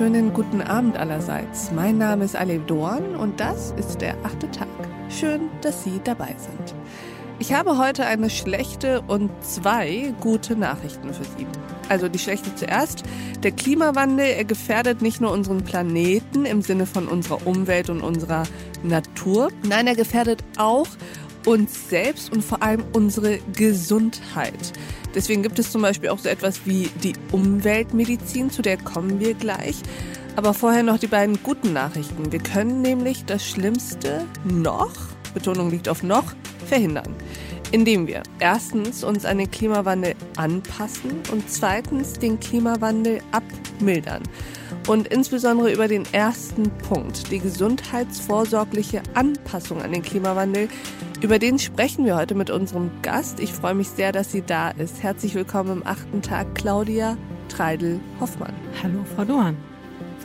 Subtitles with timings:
[0.00, 1.72] wunderschönen guten Abend allerseits.
[1.72, 4.66] Mein Name ist Alev Dorn und das ist der achte Tag.
[5.10, 6.74] Schön, dass Sie dabei sind.
[7.38, 11.46] Ich habe heute eine schlechte und zwei gute Nachrichten für Sie.
[11.90, 13.02] Also die schlechte zuerst.
[13.42, 18.44] Der Klimawandel, er gefährdet nicht nur unseren Planeten im Sinne von unserer Umwelt und unserer
[18.82, 19.48] Natur.
[19.68, 20.86] Nein, er gefährdet auch
[21.46, 24.72] uns selbst und vor allem unsere Gesundheit.
[25.14, 29.34] Deswegen gibt es zum Beispiel auch so etwas wie die Umweltmedizin, zu der kommen wir
[29.34, 29.76] gleich.
[30.36, 32.30] Aber vorher noch die beiden guten Nachrichten.
[32.30, 34.92] Wir können nämlich das Schlimmste noch,
[35.34, 36.34] Betonung liegt auf noch,
[36.66, 37.14] verhindern.
[37.72, 44.22] Indem wir erstens uns an den Klimawandel anpassen und zweitens den Klimawandel abmildern.
[44.88, 50.68] Und insbesondere über den ersten Punkt, die gesundheitsvorsorgliche Anpassung an den Klimawandel,
[51.22, 53.40] über den sprechen wir heute mit unserem Gast.
[53.40, 55.02] Ich freue mich sehr, dass sie da ist.
[55.02, 57.18] Herzlich willkommen im achten Tag, Claudia
[57.48, 58.54] Treidel-Hoffmann.
[58.82, 59.56] Hallo, Frau Dohan.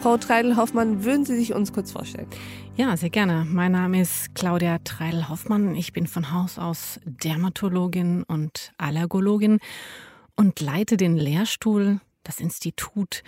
[0.00, 2.28] Frau Treidel-Hoffmann, würden Sie sich uns kurz vorstellen?
[2.76, 3.44] Ja, sehr gerne.
[3.48, 5.74] Mein Name ist Claudia Treidel-Hoffmann.
[5.74, 9.58] Ich bin von Haus aus Dermatologin und Allergologin
[10.36, 13.24] und leite den Lehrstuhl, das Institut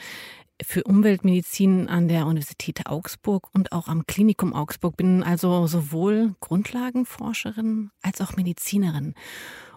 [0.62, 4.96] für Umweltmedizin an der Universität Augsburg und auch am Klinikum Augsburg.
[4.96, 9.14] Bin also sowohl Grundlagenforscherin als auch Medizinerin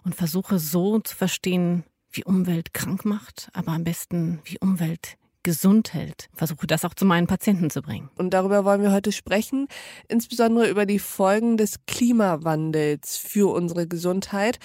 [0.03, 5.17] und versuche so zu verstehen, wie Umwelt krank macht, aber am besten, wie Umwelt
[5.49, 6.29] gesund hält.
[6.35, 8.11] Versuche das auch zu meinen Patienten zu bringen.
[8.15, 9.67] Und darüber wollen wir heute sprechen,
[10.07, 14.59] insbesondere über die Folgen des Klimawandels für unsere Gesundheit.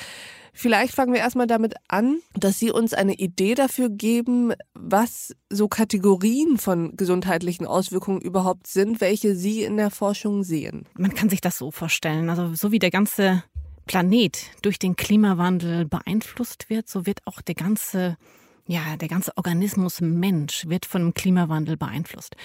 [0.53, 5.69] Vielleicht fangen wir erstmal damit an, dass Sie uns eine Idee dafür geben, was so
[5.69, 10.87] Kategorien von gesundheitlichen Auswirkungen überhaupt sind, welche Sie in der Forschung sehen.
[10.99, 12.29] Man kann sich das so vorstellen.
[12.29, 13.43] Also so wie der ganze
[13.87, 18.19] Planet durch den Klimawandel beeinflusst wird, so wird auch der ganze,
[18.67, 22.37] ja, der ganze Organismus Mensch wird von Klimawandel beeinflusst.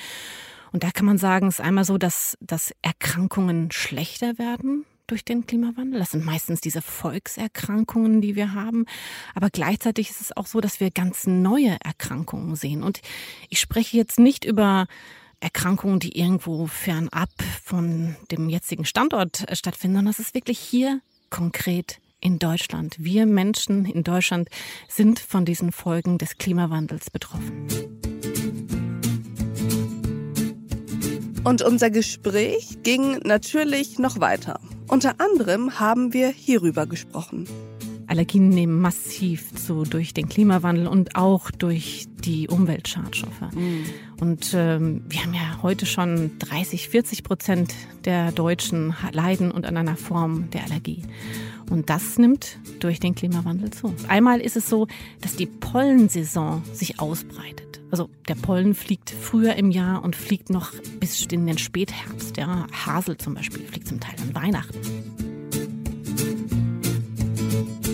[0.72, 5.26] Und da kann man sagen, es ist einmal so, dass, dass Erkrankungen schlechter werden durch
[5.26, 6.00] den Klimawandel.
[6.00, 8.86] Das sind meistens diese Volkserkrankungen, die wir haben.
[9.34, 12.84] Aber gleichzeitig ist es auch so, dass wir ganz neue Erkrankungen sehen.
[12.84, 13.02] Und
[13.50, 14.86] ich spreche jetzt nicht über
[15.40, 17.30] Erkrankungen, die irgendwo fernab
[17.64, 22.96] von dem jetzigen Standort stattfinden, sondern das ist wirklich hier konkret in Deutschland.
[23.00, 24.50] Wir Menschen in Deutschland
[24.88, 27.68] sind von diesen Folgen des Klimawandels betroffen.
[31.44, 34.60] Und unser Gespräch ging natürlich noch weiter.
[34.88, 37.48] Unter anderem haben wir hierüber gesprochen.
[38.10, 43.42] Allergien nehmen massiv zu durch den Klimawandel und auch durch die Umweltschadstoffe.
[43.54, 43.86] Mhm.
[44.20, 47.74] Und ähm, wir haben ja heute schon 30, 40 Prozent
[48.06, 51.04] der Deutschen leiden unter einer Form der Allergie.
[51.70, 53.94] Und das nimmt durch den Klimawandel zu.
[54.08, 54.88] Einmal ist es so,
[55.22, 57.80] dass die Pollensaison sich ausbreitet.
[57.92, 62.38] Also der Pollen fliegt früher im Jahr und fliegt noch bis in den Spätherbst.
[62.38, 62.68] Ja.
[62.72, 65.09] Hasel zum Beispiel fliegt zum Teil an Weihnachten.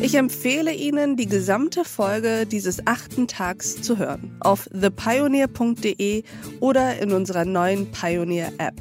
[0.05, 4.37] Ich empfehle Ihnen, die gesamte Folge dieses achten Tags zu hören.
[4.39, 6.21] Auf thepioneer.de
[6.59, 8.75] oder in unserer neuen Pioneer-App.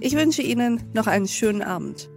[0.00, 2.08] Ich wünsche Ihnen noch einen schönen Abend.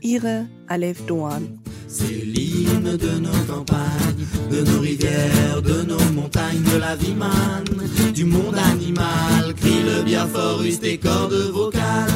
[0.00, 1.58] Ihre Alef Doan.
[1.88, 7.64] C'est l'hymne de nos campagnes, de nos rivières, de nos montagnes, de la vie manne,
[8.14, 9.54] du monde animal.
[9.56, 12.10] Crie le bien fort, use tes cordes vocales.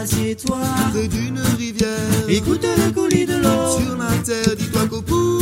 [0.00, 0.58] Assieds-toi
[0.92, 1.88] près d'une rivière.
[2.28, 3.78] Écoute le coulis de l'eau.
[3.78, 5.39] Sur la terre, dis-toi qu'au bout,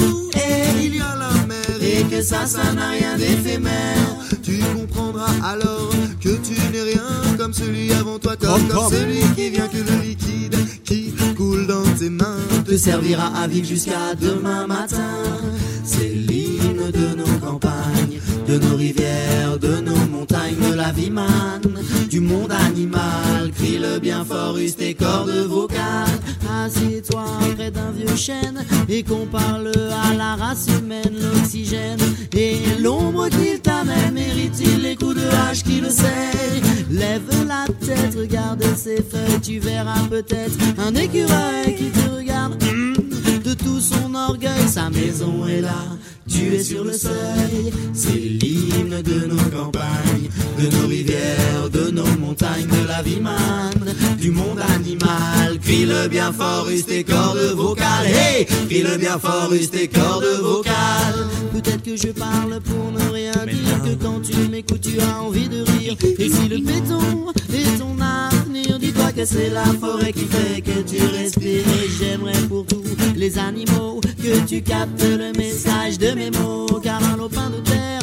[2.11, 3.99] que ça, ça n'a rien d'éphémère.
[4.43, 9.51] Tu comprendras alors que tu n'es rien comme celui avant toi, comme, comme celui qui
[9.51, 12.39] vient que le liquide qui coule dans tes mains.
[12.65, 15.15] te servira à vivre jusqu'à demain matin.
[15.85, 21.81] C'est l'hymne de nos campagnes, de nos rivières, de nos montagnes, de la vie manne,
[22.11, 23.51] du monde animal.
[23.57, 26.19] Crie le bien fort, use tes cordes vocales.
[26.65, 27.18] Assieds-toi
[28.89, 32.01] et qu'on parle à la race humaine, l'oxygène
[32.37, 34.13] et l'ombre qu'il t'amène.
[34.13, 39.59] Mérite-t-il les coups de hache qui le saignent Lève la tête, regarde ses feuilles, tu
[39.61, 42.95] verras peut-être un écureuil qui te regarde hum,
[43.45, 44.69] de tout son orgueil.
[44.69, 45.85] Sa maison est là,
[46.29, 47.73] tu es sur le seuil.
[47.93, 50.29] C'est l'hymne de nos campagnes,
[50.59, 55.38] de nos rivières, de nos montagnes, de la vie manne, du monde animal.
[55.89, 58.07] Crie le bien fort, use tes cordes vocales.
[58.07, 60.75] Hey, crie le bien fort, use tes cordes vocales.
[61.51, 65.49] Peut-être que je parle pour ne rien dire, que quand tu m'écoutes, tu as envie
[65.49, 65.97] de rire.
[66.19, 70.83] Et si le béton est ton avenir, dis-toi que c'est la forêt qui fait que
[70.83, 71.65] tu respires.
[71.67, 72.85] Et j'aimerais pour tous
[73.17, 76.67] les animaux que tu captes le message de mes mots.
[76.83, 78.03] Car un lopin de terre,